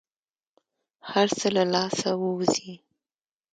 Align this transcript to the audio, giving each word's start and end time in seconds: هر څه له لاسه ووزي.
هر 1.09 1.27
څه 1.37 1.47
له 1.55 1.63
لاسه 1.73 2.09
ووزي. 2.21 2.73